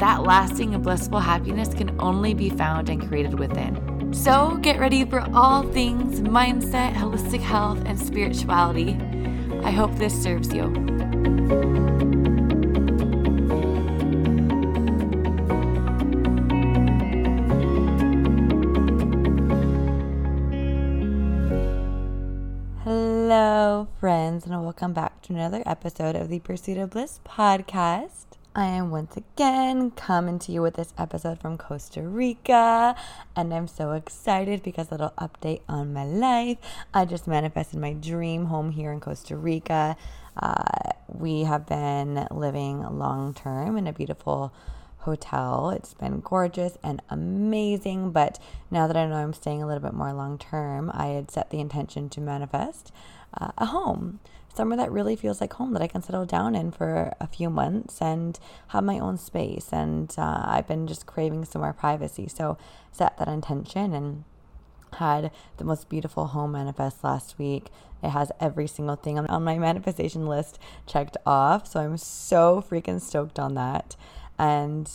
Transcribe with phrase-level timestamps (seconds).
[0.00, 4.14] that lasting and blissful happiness can only be found and created within.
[4.14, 8.98] So get ready for all things mindset, holistic health, and spirituality.
[9.62, 10.72] I hope this serves you.
[22.84, 28.29] Hello, friends, and welcome back to another episode of the Pursuit of Bliss podcast.
[28.52, 32.96] I am once again coming to you with this episode from Costa Rica,
[33.36, 36.58] and I'm so excited because a little update on my life.
[36.92, 39.96] I just manifested my dream home here in Costa Rica.
[40.36, 40.64] Uh,
[41.06, 44.52] we have been living long term in a beautiful
[44.98, 45.70] hotel.
[45.70, 49.94] It's been gorgeous and amazing, but now that I know I'm staying a little bit
[49.94, 52.92] more long term, I had set the intention to manifest
[53.38, 54.20] uh, a home
[54.54, 57.50] somewhere that really feels like home that I can settle down in for a few
[57.50, 59.68] months and have my own space.
[59.72, 62.28] And uh, I've been just craving some more privacy.
[62.28, 62.58] So
[62.92, 64.24] set that intention and
[64.94, 67.68] had the most beautiful home manifest last week.
[68.02, 71.66] It has every single thing on my manifestation list checked off.
[71.66, 73.96] So I'm so freaking stoked on that.
[74.38, 74.90] And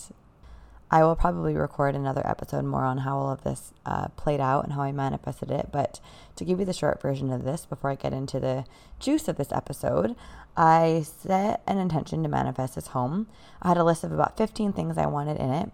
[0.91, 4.63] I will probably record another episode more on how all of this uh, played out
[4.63, 5.69] and how I manifested it.
[5.71, 5.99] But
[6.35, 8.65] to give you the short version of this before I get into the
[8.99, 10.15] juice of this episode,
[10.55, 13.27] I set an intention to manifest this home.
[13.61, 15.71] I had a list of about 15 things I wanted in it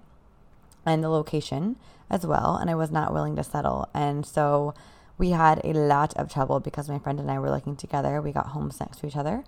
[0.85, 1.75] and the location
[2.09, 2.55] as well.
[2.55, 3.89] And I was not willing to settle.
[3.93, 4.73] And so
[5.17, 8.21] we had a lot of trouble because my friend and I were looking together.
[8.21, 9.43] We got homes next to each other.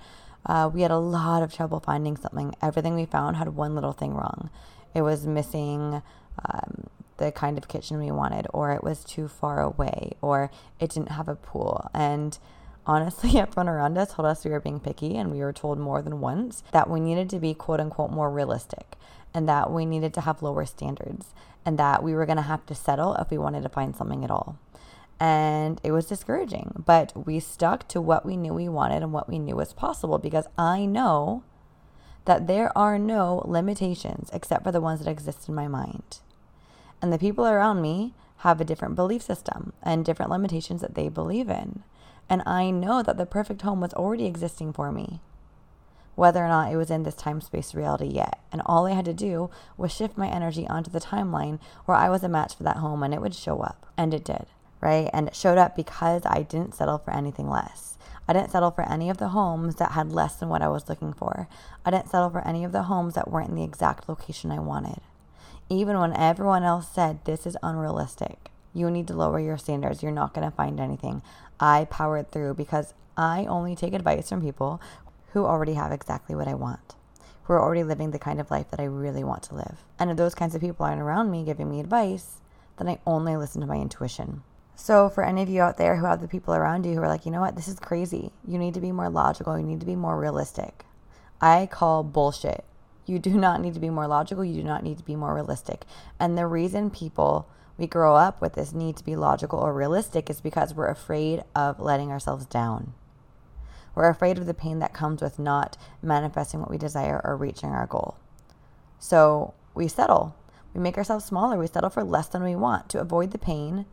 [0.45, 2.53] Uh, we had a lot of trouble finding something.
[2.61, 4.49] Everything we found had one little thing wrong
[4.93, 6.01] it was missing
[6.45, 6.87] um,
[7.17, 11.11] the kind of kitchen we wanted, or it was too far away, or it didn't
[11.11, 11.89] have a pool.
[11.93, 12.37] And
[12.85, 16.01] honestly, everyone around us told us we were being picky, and we were told more
[16.01, 18.97] than once that we needed to be quote unquote more realistic
[19.33, 21.33] and that we needed to have lower standards
[21.65, 24.23] and that we were going to have to settle if we wanted to find something
[24.23, 24.57] at all.
[25.19, 29.29] And it was discouraging, but we stuck to what we knew we wanted and what
[29.29, 31.43] we knew was possible because I know
[32.25, 36.19] that there are no limitations except for the ones that exist in my mind.
[37.01, 41.09] And the people around me have a different belief system and different limitations that they
[41.09, 41.83] believe in.
[42.29, 45.19] And I know that the perfect home was already existing for me,
[46.15, 48.39] whether or not it was in this time space reality yet.
[48.51, 52.09] And all I had to do was shift my energy onto the timeline where I
[52.09, 53.91] was a match for that home and it would show up.
[53.97, 54.45] And it did,
[54.79, 55.09] right?
[55.13, 57.92] And it showed up because I didn't settle for anything less.
[58.27, 60.87] I didn't settle for any of the homes that had less than what I was
[60.87, 61.47] looking for.
[61.85, 64.59] I didn't settle for any of the homes that weren't in the exact location I
[64.59, 65.01] wanted.
[65.69, 70.11] Even when everyone else said this is unrealistic, you need to lower your standards, you're
[70.11, 71.21] not going to find anything.
[71.59, 74.81] I powered through because I only take advice from people
[75.33, 76.95] who already have exactly what I want,
[77.43, 79.83] who are already living the kind of life that I really want to live.
[79.99, 82.41] And if those kinds of people aren't around me giving me advice,
[82.77, 84.43] then I only listen to my intuition.
[84.75, 87.07] So, for any of you out there who have the people around you who are
[87.07, 88.31] like, you know what, this is crazy.
[88.47, 89.57] You need to be more logical.
[89.57, 90.85] You need to be more realistic.
[91.39, 92.65] I call bullshit.
[93.05, 94.43] You do not need to be more logical.
[94.43, 95.85] You do not need to be more realistic.
[96.19, 97.47] And the reason people,
[97.77, 101.43] we grow up with this need to be logical or realistic is because we're afraid
[101.55, 102.93] of letting ourselves down.
[103.95, 107.69] We're afraid of the pain that comes with not manifesting what we desire or reaching
[107.69, 108.17] our goal.
[108.97, 110.35] So we settle.
[110.73, 111.59] We make ourselves smaller.
[111.59, 113.85] We settle for less than we want to avoid the pain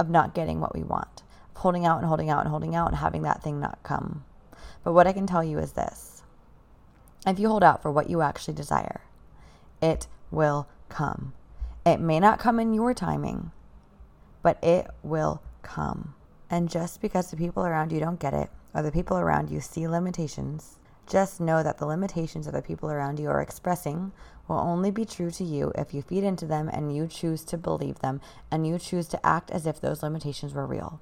[0.00, 1.22] of not getting what we want,
[1.54, 4.24] of holding out and holding out and holding out and having that thing not come.
[4.82, 6.22] But what I can tell you is this
[7.26, 9.02] if you hold out for what you actually desire,
[9.82, 11.34] it will come.
[11.84, 13.52] It may not come in your timing,
[14.42, 16.14] but it will come.
[16.48, 19.60] And just because the people around you don't get it, or the people around you
[19.60, 20.78] see limitations,
[21.10, 24.12] just know that the limitations that the people around you are expressing
[24.46, 27.58] will only be true to you if you feed into them and you choose to
[27.58, 28.20] believe them
[28.50, 31.00] and you choose to act as if those limitations were real.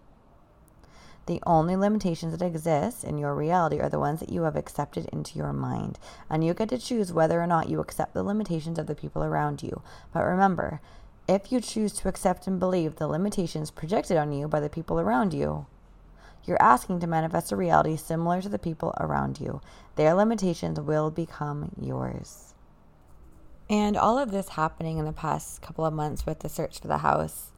[1.27, 5.07] The only limitations that exist in your reality are the ones that you have accepted
[5.13, 5.99] into your mind.
[6.31, 9.23] And you get to choose whether or not you accept the limitations of the people
[9.23, 9.83] around you.
[10.15, 10.81] But remember,
[11.29, 14.99] if you choose to accept and believe the limitations projected on you by the people
[14.99, 15.67] around you,
[16.49, 19.61] you're asking to manifest a reality similar to the people around you.
[19.97, 22.55] Their limitations will become yours.
[23.71, 26.89] And all of this happening in the past couple of months with the search for
[26.89, 27.53] the house,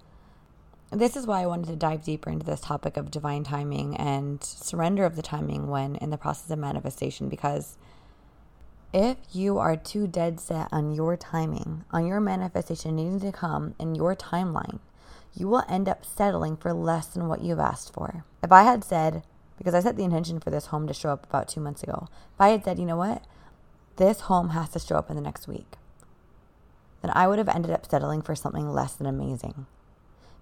[0.90, 4.42] this is why I wanted to dive deeper into this topic of divine timing and
[4.42, 7.78] surrender of the timing when in the process of manifestation because
[8.92, 13.76] if you are too dead set on your timing, on your manifestation needing to come
[13.78, 14.80] in your timeline,
[15.34, 18.24] you will end up settling for less than what you've asked for.
[18.42, 19.22] If I had said,
[19.58, 22.08] because I set the intention for this home to show up about two months ago,
[22.34, 23.24] if I had said, you know what,
[23.96, 25.76] this home has to show up in the next week,
[27.02, 29.66] then I would have ended up settling for something less than amazing.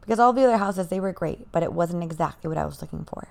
[0.00, 2.80] Because all the other houses, they were great, but it wasn't exactly what I was
[2.80, 3.28] looking for.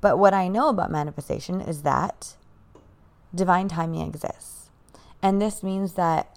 [0.00, 2.36] But what I know about manifestation is that
[3.34, 4.70] divine timing exists.
[5.22, 6.36] And this means that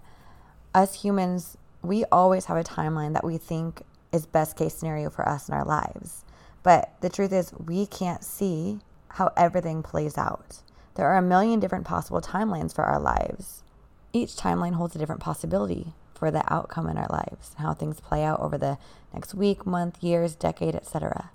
[0.73, 5.27] us humans, we always have a timeline that we think is best case scenario for
[5.27, 6.25] us in our lives.
[6.63, 8.79] But the truth is, we can't see
[9.09, 10.61] how everything plays out.
[10.95, 13.63] There are a million different possible timelines for our lives.
[14.11, 18.23] Each timeline holds a different possibility for the outcome in our lives, how things play
[18.23, 18.77] out over the
[19.13, 21.31] next week, month, years, decade, etc.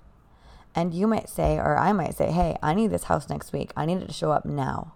[0.75, 3.71] And you might say, or I might say, hey, I need this house next week.
[3.77, 4.93] I need it to show up now.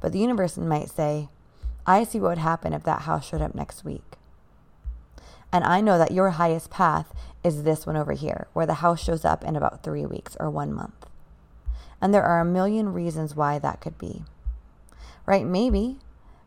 [0.00, 1.28] But the universe might say,
[1.86, 4.17] I see what would happen if that house showed up next week.
[5.52, 9.02] And I know that your highest path is this one over here, where the house
[9.02, 11.06] shows up in about three weeks or one month.
[12.00, 14.24] And there are a million reasons why that could be.
[15.26, 15.46] Right?
[15.46, 15.98] Maybe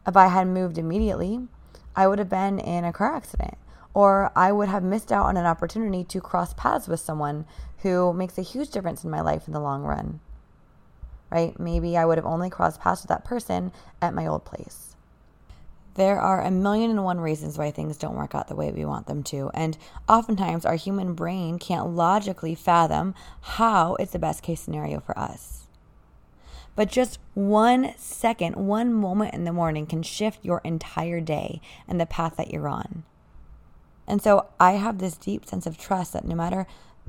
[0.08, 1.48] if I had moved immediately,
[1.96, 3.58] I would have been in a car accident,
[3.94, 7.46] or I would have missed out on an opportunity to cross paths with someone
[7.80, 10.20] who makes a huge difference in my life in the long run
[11.32, 11.58] right?
[11.60, 13.72] Maybe I would have only crossed paths with that person
[14.02, 14.91] at my old place.
[15.96, 18.86] There are a million and one reasons why things don't work out the way we
[18.86, 19.52] want them to.
[19.54, 19.78] And
[20.08, 25.68] oftentimes, our human brain can't logically fathom how it's the best case scenario for us.
[26.76, 32.00] But just one second, one moment in the morning can shift your entire day and
[32.00, 33.04] the path that you're on.
[34.08, 36.66] And so I have this deep sense of trust that no matter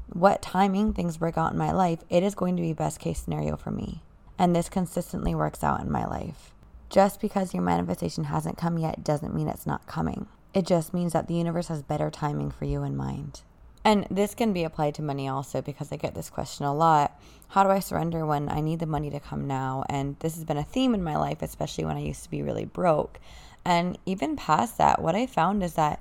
[0.08, 3.20] what timing things work out in my life, it is going to be best case
[3.20, 4.02] scenario for me.
[4.38, 6.51] And this consistently works out in my life.
[6.92, 10.26] Just because your manifestation hasn't come yet doesn't mean it's not coming.
[10.52, 13.40] It just means that the universe has better timing for you in mind.
[13.82, 17.18] And this can be applied to money also because I get this question a lot.
[17.48, 19.84] How do I surrender when I need the money to come now?
[19.88, 22.42] And this has been a theme in my life, especially when I used to be
[22.42, 23.18] really broke.
[23.64, 25.98] And even past that, what I found is that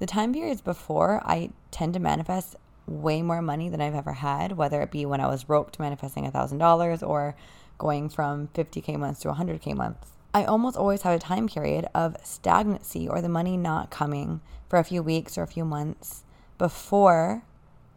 [0.00, 2.56] the time periods before I tend to manifest
[2.88, 6.28] way more money than I've ever had, whether it be when I was to manifesting
[6.28, 7.36] $1,000 or
[7.78, 10.08] going from 50K months to 100K months.
[10.34, 14.78] I almost always have a time period of stagnancy or the money not coming for
[14.78, 16.24] a few weeks or a few months
[16.56, 17.42] before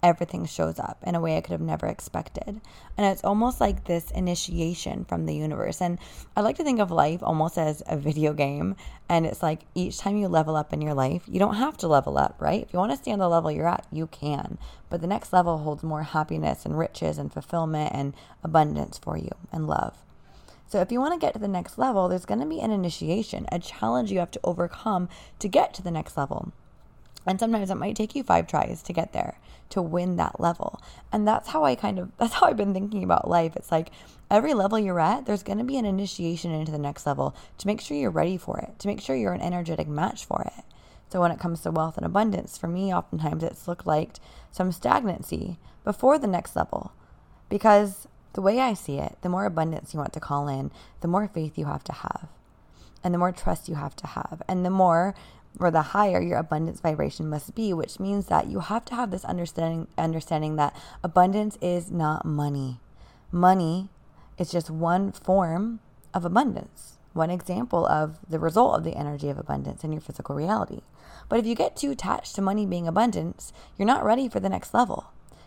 [0.04, 2.62] everything shows up in a way I could have never expected.
[2.98, 5.82] And it's almost like this initiation from the universe.
[5.82, 5.98] And
[6.36, 8.76] I like to think of life almost as a video game.
[9.10, 11.88] And it's like each time you level up in your life, you don't have to
[11.88, 12.62] level up, right?
[12.62, 14.60] If you want to stay on the level you're at, you can.
[14.90, 19.32] But the next level holds more happiness and riches and fulfillment and abundance for you
[19.52, 20.05] and love.
[20.68, 22.72] So, if you want to get to the next level, there's going to be an
[22.72, 25.10] initiation, a challenge you have to overcome
[25.40, 26.52] to get to the next level.
[27.26, 29.40] And sometimes it might take you five tries to get there,
[29.70, 30.80] to win that level.
[31.12, 33.56] And that's how I kind of, that's how I've been thinking about life.
[33.56, 33.90] It's like
[34.30, 37.68] every level you're at, there's going to be an initiation into the next level to
[37.68, 40.64] make sure you're ready for it, to make sure you're an energetic match for it.
[41.10, 44.18] So when it comes to wealth and abundance, for me, oftentimes it's looked like
[44.52, 46.92] some stagnancy before the next level.
[47.48, 51.08] Because the way I see it, the more abundance you want to call in, the
[51.08, 52.28] more faith you have to have.
[53.04, 54.42] And the more trust you have to have.
[54.48, 55.16] And the more
[55.58, 59.10] or the higher your abundance vibration must be, which means that you have to have
[59.10, 62.80] this understanding understanding that abundance is not money.
[63.32, 63.90] Money
[64.38, 65.80] is just one form
[66.14, 70.36] of abundance, one example of the result of the energy of abundance in your physical
[70.36, 70.82] reality.
[71.30, 74.50] But if you get too attached to money being abundance, you're not ready for the
[74.50, 75.06] next level.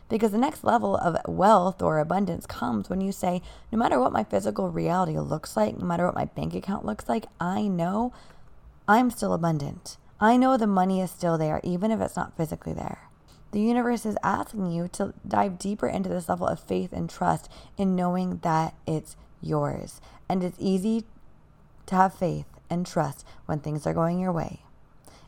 [0.08, 4.12] Because the next level of wealth or abundance comes when you say, no matter what
[4.12, 8.12] my physical reality looks like, no matter what my bank account looks like, I know
[8.86, 9.98] I'm still abundant.
[10.20, 13.08] I know the money is still there, even if it's not physically there.
[13.52, 17.50] The universe is asking you to dive deeper into this level of faith and trust
[17.76, 20.00] in knowing that it's yours.
[20.28, 21.04] And it's easy
[21.86, 24.60] to have faith and trust when things are going your way.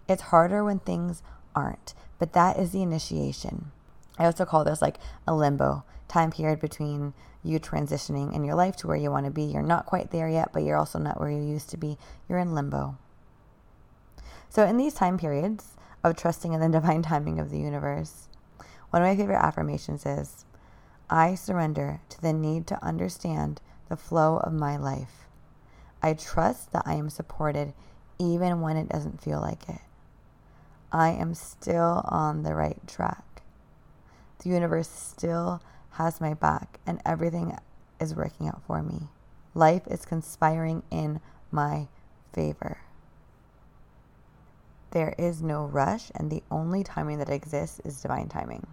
[0.08, 1.22] It's harder when things
[1.54, 3.72] aren't, but that is the initiation.
[4.20, 8.76] I also call this like a limbo time period between you transitioning in your life
[8.76, 9.44] to where you want to be.
[9.44, 11.96] You're not quite there yet, but you're also not where you used to be.
[12.28, 12.98] You're in limbo.
[14.50, 18.28] So, in these time periods of trusting in the divine timing of the universe,
[18.90, 20.44] one of my favorite affirmations is
[21.08, 25.26] I surrender to the need to understand the flow of my life.
[26.02, 27.72] I trust that I am supported
[28.18, 29.80] even when it doesn't feel like it.
[30.92, 33.24] I am still on the right track.
[34.40, 37.56] The universe still has my back, and everything
[38.00, 39.08] is working out for me.
[39.54, 41.20] Life is conspiring in
[41.50, 41.88] my
[42.32, 42.78] favor.
[44.92, 48.66] There is no rush, and the only timing that exists is divine timing.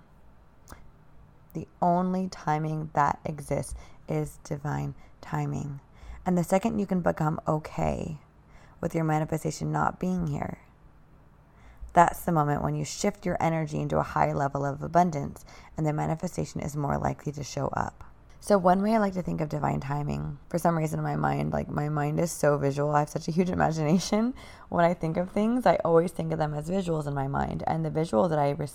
[1.53, 3.75] The only timing that exists
[4.07, 5.81] is divine timing.
[6.25, 8.19] And the second you can become okay
[8.79, 10.59] with your manifestation not being here,
[11.97, 15.43] that's the moment when you shift your energy into a high level of abundance
[15.75, 18.03] and the manifestation is more likely to show up.
[18.39, 21.15] So, one way I like to think of divine timing, for some reason in my
[21.15, 24.35] mind, like my mind is so visual, I have such a huge imagination.
[24.69, 27.63] When I think of things, I always think of them as visuals in my mind.
[27.65, 28.67] And the visual that I, re-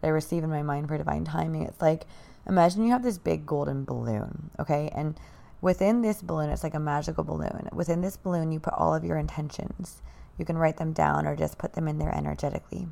[0.00, 2.06] that I receive in my mind for divine timing, it's like
[2.48, 4.90] imagine you have this big golden balloon, okay?
[4.94, 5.20] And
[5.60, 7.68] within this balloon, it's like a magical balloon.
[7.74, 10.00] Within this balloon, you put all of your intentions.
[10.38, 12.88] You can write them down or just put them in there energetically.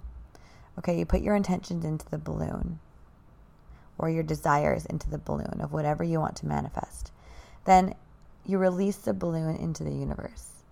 [0.78, 2.78] Okay, you put your intentions into the balloon
[3.98, 7.12] or your desires into the balloon of whatever you want to manifest.
[7.64, 7.94] Then
[8.44, 10.62] you release the balloon into the universe,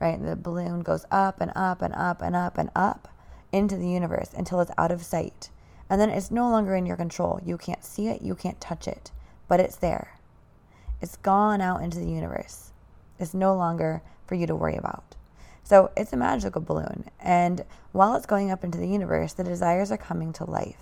[0.00, 0.20] right?
[0.20, 3.08] The balloon goes up and up and up and up and up
[3.52, 5.50] into the universe until it's out of sight.
[5.88, 7.40] And then it's no longer in your control.
[7.44, 9.12] You can't see it, you can't touch it,
[9.46, 10.18] but it's there.
[11.00, 12.72] It's gone out into the universe.
[13.18, 15.14] It's no longer for you to worry about.
[15.64, 17.06] So it's a magical balloon.
[17.18, 20.76] And while it's going up into the universe, the desires are coming to life.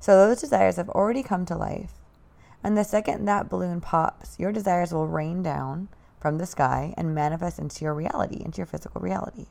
[0.00, 1.92] So those desires have already come to life.
[2.62, 5.88] And the second that balloon pops, your desires will rain down
[6.20, 9.46] from the sky and manifest into your reality, into your physical reality.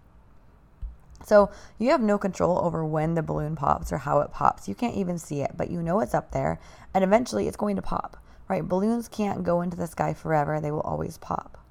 [1.26, 4.68] So you have no control over when the balloon pops or how it pops.
[4.68, 6.60] You can't even see it, but you know it's up there
[6.94, 8.18] and eventually it's going to pop,
[8.48, 8.68] right?
[8.68, 11.63] Balloons can't go into the sky forever, they will always pop.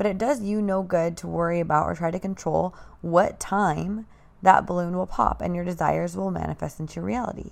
[0.00, 4.06] But it does you no good to worry about or try to control what time
[4.40, 7.50] that balloon will pop and your desires will manifest into reality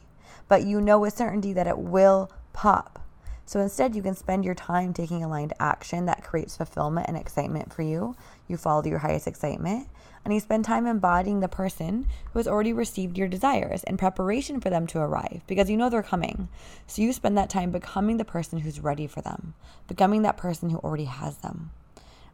[0.48, 3.04] but you know with certainty that it will pop.
[3.44, 7.72] So instead, you can spend your time taking aligned action that creates fulfillment and excitement
[7.72, 8.14] for you.
[8.46, 9.88] You follow your highest excitement,
[10.22, 14.60] and you spend time embodying the person who has already received your desires in preparation
[14.60, 16.48] for them to arrive because you know they're coming.
[16.86, 19.54] So you spend that time becoming the person who's ready for them,
[19.86, 21.70] becoming that person who already has them.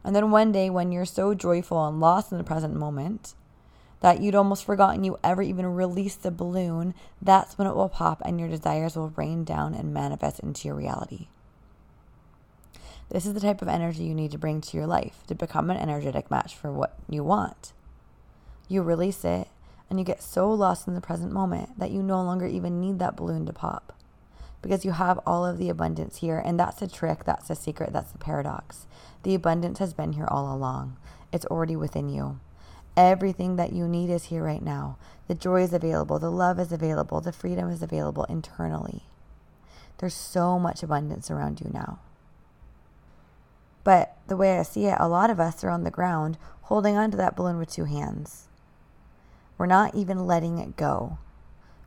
[0.05, 3.33] And then one day, when you're so joyful and lost in the present moment,
[4.01, 8.21] that you'd almost forgotten you ever even released the balloon, that's when it will pop
[8.23, 11.25] and your desires will rain down and manifest into your reality.
[13.09, 15.71] This is the type of energy you need to bring to your life to become
[15.71, 17.73] an energetic match for what you want.
[18.67, 19.47] You release it
[19.89, 22.99] and you get so lost in the present moment that you no longer even need
[22.99, 23.94] that balloon to pop
[24.65, 26.41] because you have all of the abundance here.
[26.43, 28.87] And that's the trick, that's the secret, that's the paradox.
[29.21, 30.97] The abundance has been here all along,
[31.31, 32.39] it's already within you.
[32.97, 34.97] Everything that you need is here right now.
[35.27, 39.03] The joy is available, the love is available, the freedom is available internally.
[39.99, 41.99] There's so much abundance around you now.
[43.83, 46.97] But the way I see it, a lot of us are on the ground holding
[46.97, 48.47] onto that balloon with two hands.
[49.59, 51.19] We're not even letting it go.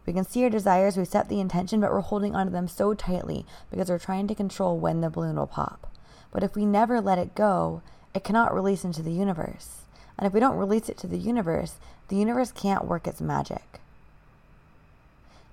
[0.09, 2.95] We can see our desires, we set the intention, but we're holding onto them so
[2.95, 5.93] tightly because we're trying to control when the balloon will pop.
[6.33, 7.83] But if we never let it go,
[8.15, 9.83] it cannot release into the universe.
[10.17, 11.75] And if we don't release it to the universe,
[12.09, 13.81] the universe can't work its magic.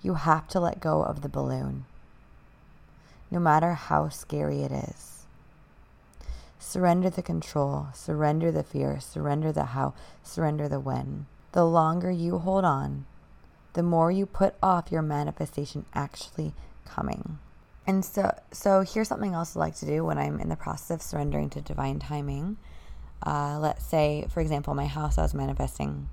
[0.02, 1.84] You have to let go of the balloon,
[3.30, 5.26] no matter how scary it is.
[6.60, 9.94] Surrender the control, surrender the fear, surrender the how,
[10.24, 11.26] surrender the when.
[11.52, 13.04] The longer you hold on,
[13.76, 16.54] the more you put off your manifestation actually
[16.86, 17.38] coming.
[17.88, 20.90] And so, so here's something else I like to do when I'm in the process
[20.90, 22.58] of surrendering to divine timing
[23.24, 26.10] uh, let's say, for example, my house I was manifesting.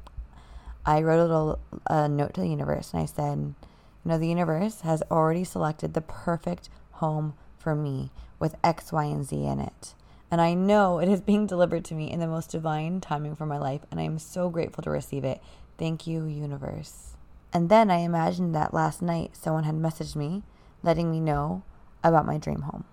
[0.84, 4.28] I wrote a little a note to the universe and I said, you know, the
[4.28, 9.60] universe has already selected the perfect home for me with X, Y, and Z in
[9.60, 9.94] it.
[10.30, 13.46] And I know it is being delivered to me in the most divine timing for
[13.46, 15.40] my life, and I am so grateful to receive it.
[15.78, 17.11] Thank you, universe.
[17.52, 20.42] And then I imagined that last night someone had messaged me
[20.82, 21.62] letting me know
[22.02, 22.84] about my dream home.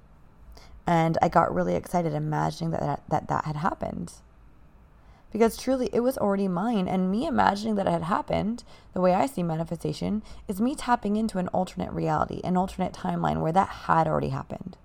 [0.86, 4.14] And I got really excited imagining that that, that, that had happened.
[5.32, 6.88] Because truly, it was already mine.
[6.88, 8.64] And me imagining that it had happened,
[8.94, 13.42] the way I see manifestation, is me tapping into an alternate reality, an alternate timeline
[13.42, 14.78] where that had already happened.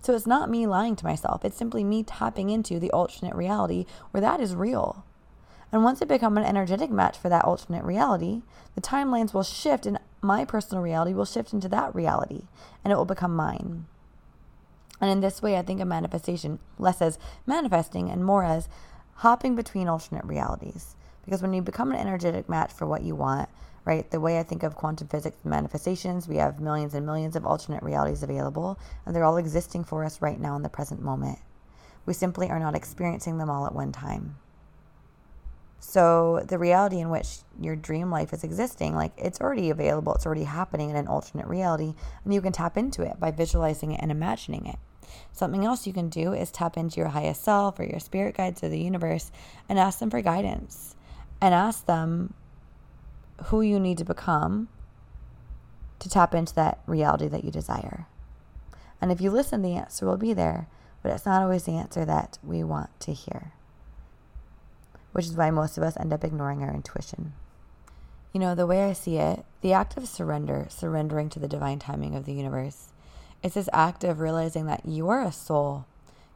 [0.00, 1.44] So it's not me lying to myself.
[1.44, 5.04] It's simply me tapping into the alternate reality where that is real.
[5.70, 8.42] And once it becomes an energetic match for that alternate reality,
[8.74, 12.42] the timelines will shift and my personal reality will shift into that reality
[12.82, 13.86] and it will become mine.
[15.00, 18.68] And in this way, I think of manifestation less as manifesting and more as
[19.16, 20.96] hopping between alternate realities.
[21.24, 23.48] Because when you become an energetic match for what you want,
[23.84, 27.44] right, the way I think of quantum physics manifestations, we have millions and millions of
[27.44, 31.38] alternate realities available, and they're all existing for us right now in the present moment.
[32.06, 34.36] We simply are not experiencing them all at one time.
[35.80, 40.26] So the reality in which your dream life is existing, like it's already available, it's
[40.26, 41.94] already happening in an alternate reality,
[42.24, 44.76] and you can tap into it by visualizing it and imagining it.
[45.32, 48.62] Something else you can do is tap into your highest self or your spirit guides
[48.62, 49.30] or the universe
[49.68, 50.96] and ask them for guidance
[51.40, 52.34] and ask them
[53.44, 54.68] who you need to become
[56.00, 58.06] to tap into that reality that you desire.
[59.00, 60.66] And if you listen, the answer will be there,
[61.02, 63.52] but it's not always the answer that we want to hear
[65.18, 67.32] which is why most of us end up ignoring our intuition.
[68.32, 71.80] You know, the way I see it, the act of surrender, surrendering to the divine
[71.80, 72.92] timing of the universe,
[73.42, 75.86] is this act of realizing that you are a soul,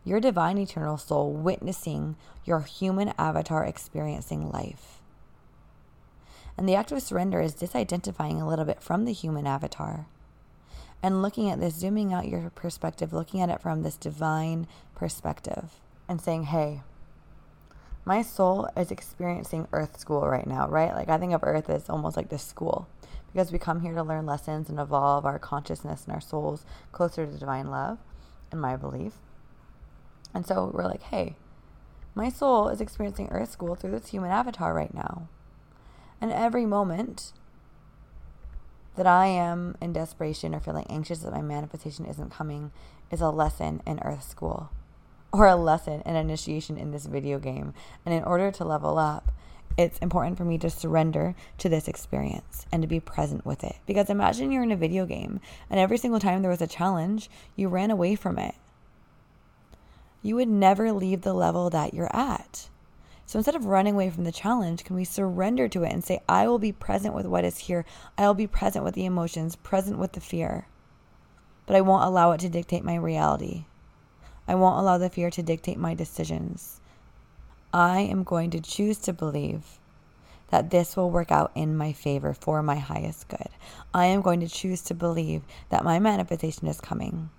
[0.05, 4.99] your divine eternal soul, witnessing your human avatar experiencing life.
[6.59, 10.07] And the act of surrender is disidentifying a little bit from the human avatar
[11.05, 15.71] and looking at this, zooming out your perspective, looking at it from this divine perspective,
[16.09, 16.81] and saying, hey,
[18.04, 20.94] my soul is experiencing earth school right now, right?
[20.94, 22.88] Like I think of earth as almost like this school
[23.32, 27.25] because we come here to learn lessons and evolve our consciousness and our souls closer
[27.26, 27.99] to divine love,
[28.52, 29.14] in my belief.
[30.35, 31.37] And so we're like, hey,
[32.14, 35.28] my soul is experiencing earth school through this human avatar right now.
[36.21, 37.32] And every moment
[38.97, 42.71] that I am in desperation or feeling anxious that my manifestation isn't coming
[43.11, 44.71] is a lesson in earth school
[45.33, 47.73] or a lesson, an initiation in this video game.
[48.05, 49.33] And in order to level up,
[49.79, 53.77] it's important for me to surrender to this experience and to be present with it.
[53.87, 57.31] Because imagine you're in a video game and every single time there was a challenge,
[57.57, 58.55] you ran away from it.
[60.23, 62.69] You would never leave the level that you're at.
[63.25, 66.21] So instead of running away from the challenge, can we surrender to it and say,
[66.28, 67.87] I will be present with what is here?
[68.19, 70.67] I will be present with the emotions, present with the fear,
[71.67, 73.65] but I won't allow it to dictate my reality.
[74.52, 76.78] I won't allow the fear to dictate my decisions.
[77.73, 79.78] I am going to choose to believe
[80.50, 83.49] that this will work out in my favor for my highest good.
[83.95, 87.30] I am going to choose to believe that my manifestation is coming.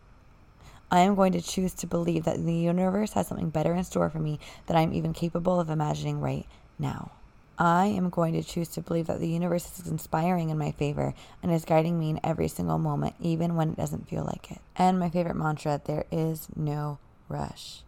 [0.90, 4.10] I am going to choose to believe that the universe has something better in store
[4.10, 6.48] for me that I'm even capable of imagining right
[6.80, 7.12] now.
[7.58, 11.14] I am going to choose to believe that the universe is inspiring in my favor
[11.42, 14.60] and is guiding me in every single moment, even when it doesn't feel like it.
[14.76, 16.98] And my favorite mantra there is no
[17.30, 17.84] rush.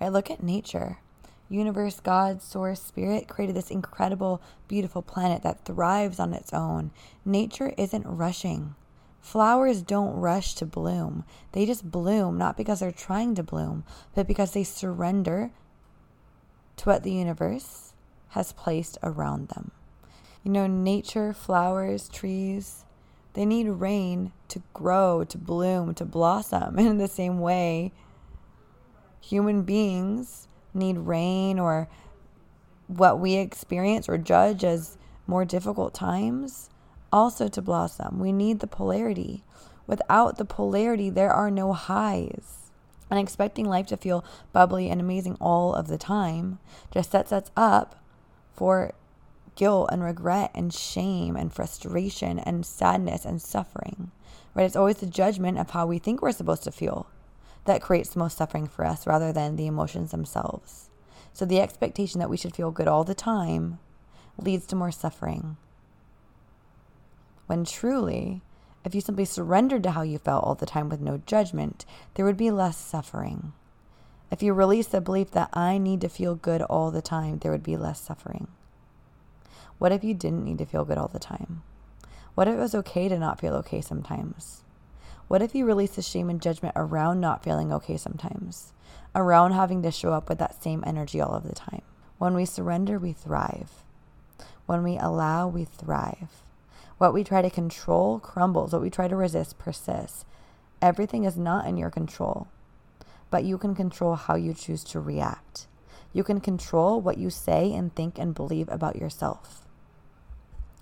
[0.00, 0.98] Look at nature.
[1.48, 6.90] Universe, God, Source, Spirit created this incredible, beautiful planet that thrives on its own.
[7.24, 8.74] Nature isn't rushing.
[9.20, 11.24] Flowers don't rush to bloom.
[11.52, 15.50] They just bloom, not because they're trying to bloom, but because they surrender
[16.76, 17.85] to what the universe
[18.36, 19.70] has placed around them.
[20.44, 22.84] You know, nature, flowers, trees,
[23.32, 26.76] they need rain to grow, to bloom, to blossom.
[26.76, 27.92] And in the same way,
[29.22, 31.88] human beings need rain or
[32.88, 36.68] what we experience or judge as more difficult times
[37.10, 38.18] also to blossom.
[38.18, 39.44] We need the polarity.
[39.86, 42.70] Without the polarity, there are no highs.
[43.10, 46.58] And expecting life to feel bubbly and amazing all of the time
[46.92, 48.02] just sets us up
[48.56, 48.92] for
[49.54, 54.10] guilt and regret and shame and frustration and sadness and suffering.
[54.54, 54.64] Right?
[54.64, 57.06] It's always the judgment of how we think we're supposed to feel
[57.66, 60.88] that creates the most suffering for us rather than the emotions themselves.
[61.32, 63.78] So the expectation that we should feel good all the time
[64.38, 65.56] leads to more suffering.
[67.46, 68.42] When truly,
[68.84, 72.24] if you simply surrendered to how you felt all the time with no judgment, there
[72.24, 73.52] would be less suffering.
[74.28, 77.52] If you release the belief that I need to feel good all the time, there
[77.52, 78.48] would be less suffering.
[79.78, 81.62] What if you didn't need to feel good all the time?
[82.34, 84.62] What if it was okay to not feel okay sometimes?
[85.28, 88.72] What if you release the shame and judgment around not feeling okay sometimes?
[89.14, 91.82] Around having to show up with that same energy all of the time?
[92.18, 93.84] When we surrender, we thrive.
[94.66, 96.42] When we allow, we thrive.
[96.98, 98.72] What we try to control crumbles.
[98.72, 100.24] What we try to resist persists.
[100.82, 102.48] Everything is not in your control
[103.30, 105.66] but you can control how you choose to react.
[106.12, 109.66] You can control what you say and think and believe about yourself.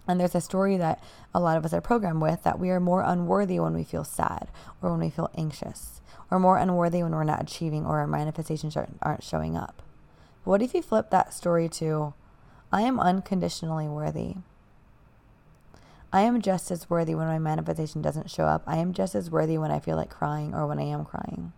[0.07, 1.03] And there's a story that
[1.35, 4.05] a lot of us are programmed with that we are more unworthy when we feel
[4.05, 4.49] sad
[4.83, 8.77] or when we feel anxious, or more unworthy when we're not achieving or our manifestations
[8.77, 9.83] aren't showing up.
[10.45, 12.13] What if you flip that story to,
[12.71, 14.37] I am unconditionally worthy?
[16.13, 18.63] I am just as worthy when my manifestation doesn't show up.
[18.67, 21.53] I am just as worthy when I feel like crying or when I am crying.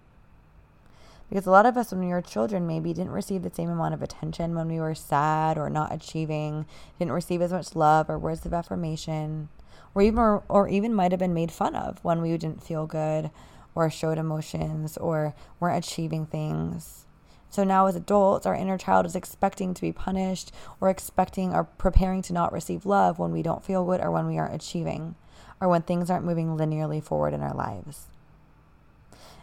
[1.28, 3.94] Because a lot of us, when we were children, maybe didn't receive the same amount
[3.94, 6.66] of attention when we were sad or not achieving,
[6.98, 9.48] didn't receive as much love or words of affirmation,
[9.94, 12.86] or even or, or even might have been made fun of when we didn't feel
[12.86, 13.30] good
[13.74, 17.06] or showed emotions or weren't achieving things.
[17.50, 21.64] So now, as adults, our inner child is expecting to be punished or expecting or
[21.64, 25.14] preparing to not receive love when we don't feel good or when we aren't achieving
[25.60, 28.06] or when things aren't moving linearly forward in our lives.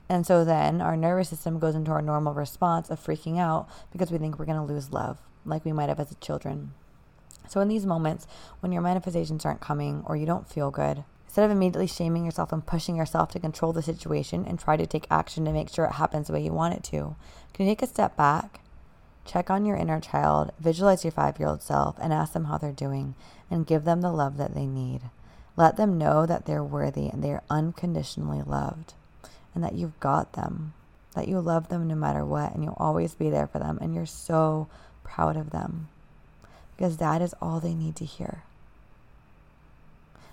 [0.10, 4.12] And so then our nervous system goes into our normal response of freaking out because
[4.12, 6.74] we think we're going to lose love, like we might have as children.
[7.48, 8.28] So, in these moments
[8.60, 12.52] when your manifestations aren't coming or you don't feel good, instead of immediately shaming yourself
[12.54, 15.86] and pushing yourself to control the situation and try to take action to make sure
[15.86, 17.16] it happens the way you want it to,
[17.54, 18.60] can you take a step back,
[19.26, 22.58] check on your inner child, visualize your five year old self, and ask them how
[22.58, 23.16] they're doing
[23.50, 25.02] and give them the love that they need?
[25.56, 28.94] Let them know that they're worthy and they are unconditionally loved
[29.54, 30.74] and that you've got them,
[31.13, 33.94] that you love them no matter what, and you'll always be there for them, and
[33.94, 34.68] you're so
[35.04, 35.88] proud of them
[36.76, 38.44] because that is all they need to hear.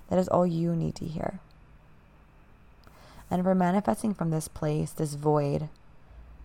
[0.08, 1.38] That is all you need to hear.
[3.30, 5.68] And we're manifesting from this place, this void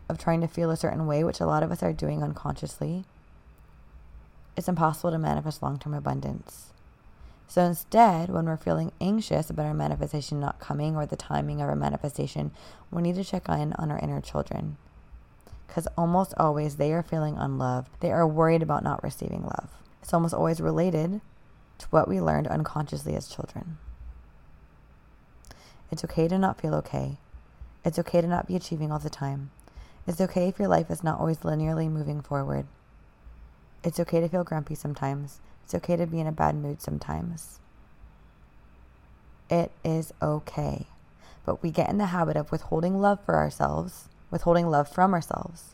[0.08, 3.06] of trying to feel a certain way, which a lot of us are doing unconsciously,
[4.56, 6.68] it's impossible to manifest long term abundance.
[7.48, 11.70] So instead, when we're feeling anxious about our manifestation not coming or the timing of
[11.70, 12.52] our manifestation,
[12.92, 14.78] we need to check in on our inner children.
[15.68, 17.90] Because almost always they are feeling unloved.
[18.00, 19.70] They are worried about not receiving love.
[20.02, 21.22] It's almost always related
[21.78, 23.78] to what we learned unconsciously as children.
[25.92, 27.18] It's okay to not feel okay.
[27.84, 29.52] It's okay to not be achieving all the time.
[30.08, 32.66] It's okay if your life is not always linearly moving forward.
[33.84, 35.40] It's okay to feel grumpy sometimes.
[35.66, 37.60] It's okay to be in a bad mood sometimes.
[39.50, 40.86] It is okay.
[41.44, 45.74] But we get in the habit of withholding love for ourselves, withholding love from ourselves,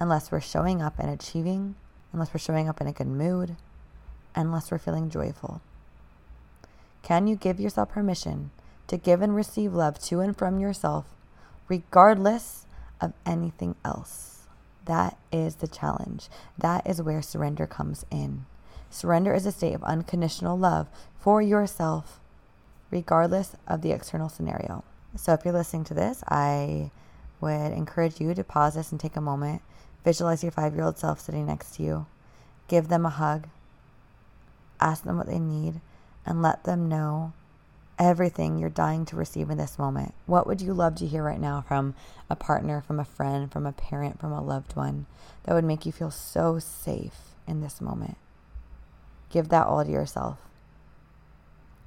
[0.00, 1.76] unless we're showing up and achieving,
[2.12, 3.54] unless we're showing up in a good mood,
[4.34, 5.60] unless we're feeling joyful.
[7.04, 8.50] Can you give yourself permission
[8.88, 11.04] to give and receive love to and from yourself,
[11.68, 12.66] regardless
[13.00, 14.48] of anything else?
[14.86, 16.28] That is the challenge.
[16.56, 18.46] That is where surrender comes in.
[18.90, 22.20] Surrender is a state of unconditional love for yourself,
[22.90, 24.84] regardless of the external scenario.
[25.16, 26.90] So, if you're listening to this, I
[27.40, 29.62] would encourage you to pause this and take a moment.
[30.04, 32.06] Visualize your five year old self sitting next to you.
[32.66, 33.48] Give them a hug.
[34.80, 35.80] Ask them what they need
[36.24, 37.32] and let them know
[37.98, 40.14] everything you're dying to receive in this moment.
[40.26, 41.94] What would you love to hear right now from
[42.30, 45.06] a partner, from a friend, from a parent, from a loved one
[45.44, 48.16] that would make you feel so safe in this moment?
[49.30, 50.38] Give that all to yourself.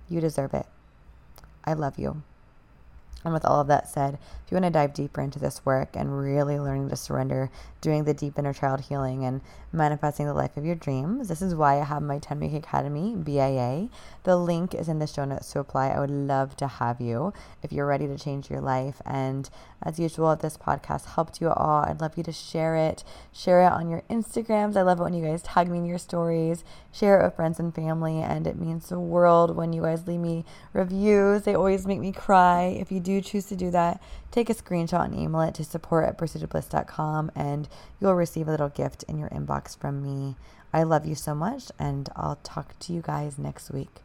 [0.09, 0.65] You deserve it.
[1.65, 2.23] I love you.
[3.23, 5.95] And with all of that said, if you want to dive deeper into this work
[5.95, 9.41] and really learning to surrender, doing the deep inner child healing and
[9.73, 13.15] manifesting the life of your dreams, this is why I have my 10 week academy,
[13.15, 13.89] BIA.
[14.23, 15.89] The link is in the show notes to apply.
[15.89, 19.01] I would love to have you if you're ready to change your life.
[19.05, 19.49] And
[19.83, 23.03] as usual, if this podcast helped you at all, I'd love you to share it.
[23.33, 24.77] Share it on your Instagrams.
[24.77, 26.63] I love it when you guys tag me in your stories.
[26.91, 28.19] Share it with friends and family.
[28.21, 31.43] And it means the world when you guys leave me reviews.
[31.43, 32.77] They always make me cry.
[32.79, 36.05] If you do choose to do that, take a screenshot and email it to support
[36.05, 37.67] at pursuitofbliss.com and
[37.99, 40.35] you'll receive a little gift in your inbox from me.
[40.73, 44.01] I love you so much and I'll talk to you guys next week.